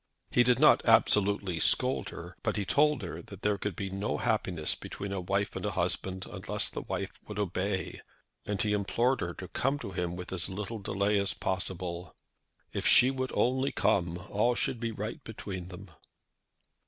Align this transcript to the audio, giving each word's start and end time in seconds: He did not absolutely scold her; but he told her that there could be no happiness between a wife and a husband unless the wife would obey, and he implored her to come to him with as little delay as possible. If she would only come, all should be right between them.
He 0.31 0.41
did 0.41 0.57
not 0.57 0.83
absolutely 0.83 1.59
scold 1.59 2.09
her; 2.09 2.35
but 2.41 2.57
he 2.57 2.65
told 2.65 3.03
her 3.03 3.21
that 3.21 3.43
there 3.43 3.59
could 3.59 3.75
be 3.75 3.91
no 3.91 4.17
happiness 4.17 4.73
between 4.73 5.11
a 5.11 5.21
wife 5.21 5.55
and 5.55 5.63
a 5.63 5.69
husband 5.73 6.25
unless 6.25 6.69
the 6.71 6.81
wife 6.81 7.11
would 7.27 7.37
obey, 7.37 8.01
and 8.43 8.59
he 8.63 8.73
implored 8.73 9.21
her 9.21 9.35
to 9.35 9.47
come 9.47 9.77
to 9.77 9.91
him 9.91 10.15
with 10.15 10.33
as 10.33 10.49
little 10.49 10.79
delay 10.79 11.19
as 11.19 11.35
possible. 11.35 12.15
If 12.73 12.87
she 12.87 13.11
would 13.11 13.29
only 13.35 13.71
come, 13.71 14.17
all 14.31 14.55
should 14.55 14.79
be 14.79 14.91
right 14.91 15.23
between 15.23 15.65
them. 15.65 15.87